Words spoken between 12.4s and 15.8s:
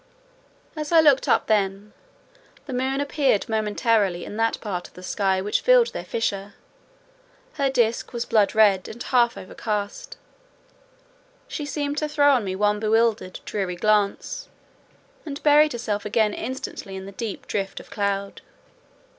me one bewildered, dreary glance, and buried